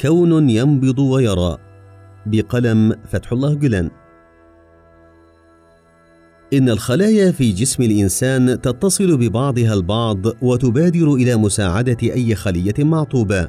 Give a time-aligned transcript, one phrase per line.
[0.00, 1.56] كون ينبض ويرى.
[2.26, 3.90] بقلم فتح الله جلان
[6.52, 13.48] إن الخلايا في جسم الإنسان تتصل ببعضها البعض وتبادر إلى مساعدة أي خلية معطوبة.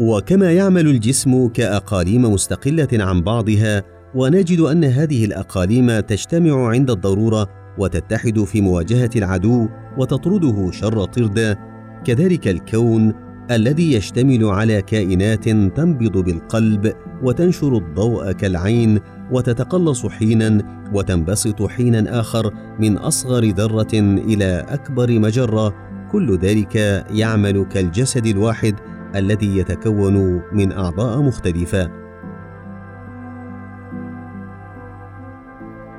[0.00, 3.82] وكما يعمل الجسم كأقاليم مستقلة عن بعضها،
[4.14, 7.48] ونجد أن هذه الأقاليم تجتمع عند الضرورة
[7.78, 11.58] وتتحد في مواجهة العدو وتطرده شر طردة،
[12.04, 13.14] كذلك الكون
[13.50, 20.62] الذي يشتمل على كائنات تنبض بالقلب وتنشر الضوء كالعين وتتقلص حينا
[20.92, 25.74] وتنبسط حينا آخر من أصغر ذرة إلى أكبر مجرة.
[26.12, 26.76] كل ذلك
[27.10, 28.74] يعمل كالجسد الواحد
[29.16, 31.90] الذي يتكون من أعضاء مختلفة.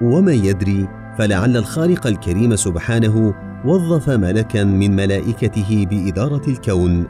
[0.02, 3.34] ومن يدري فلعل الخالق الكريم سبحانه
[3.66, 7.06] وظف ملكا من ملائكته بإدارة الكون.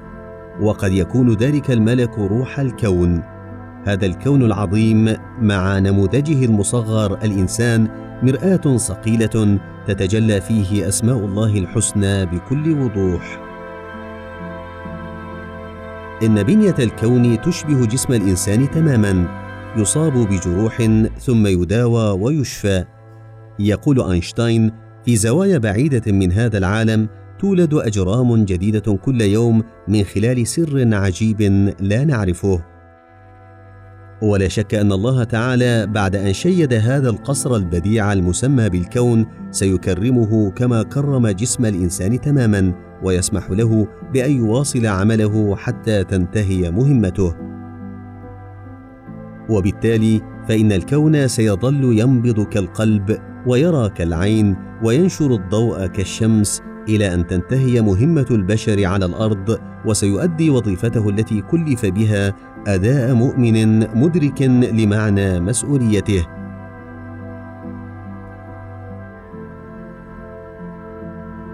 [0.61, 3.23] وقد يكون ذلك الملك روح الكون.
[3.85, 7.87] هذا الكون العظيم مع نموذجه المصغر الإنسان
[8.23, 13.41] مرآة صقيله تتجلى فيه أسماء الله الحسنى بكل وضوح.
[16.23, 19.27] إن بنية الكون تشبه جسم الإنسان تماما
[19.77, 20.87] يصاب بجروح
[21.19, 22.83] ثم يداوى ويشفى.
[23.59, 24.71] يقول أينشتاين
[25.05, 27.07] في زوايا بعيدة من هذا العالم
[27.45, 31.41] تولد أجرام جديدة كل يوم من خلال سر عجيب
[31.79, 32.65] لا نعرفه.
[34.21, 40.83] ولا شك أن الله تعالى بعد أن شيد هذا القصر البديع المسمى بالكون سيكرمه كما
[40.83, 47.35] كرم جسم الإنسان تماما ويسمح له بأن يواصل عمله حتى تنتهي مهمته.
[49.49, 58.25] وبالتالي فإن الكون سيظل ينبض كالقلب ويرى كالعين وينشر الضوء كالشمس إلى أن تنتهي مهمة
[58.31, 62.33] البشر على الأرض وسيؤدي وظيفته التي كلف بها
[62.67, 66.25] أداء مؤمن مدرك لمعنى مسؤوليته.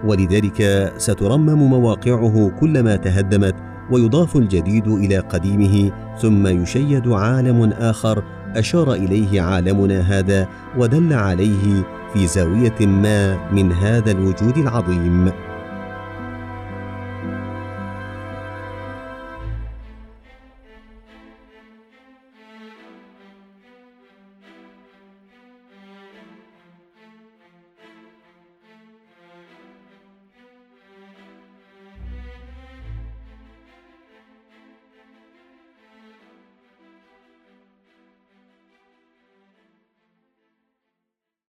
[0.04, 3.54] ولذلك سترمم مواقعه كلما تهدمت
[3.90, 8.22] ويضاف الجديد إلى قديمه ثم يشيد عالم آخر
[8.56, 10.48] أشار إليه عالمنا هذا
[10.78, 15.32] ودل عليه في زاوية ما من هذا الوجود العظيم.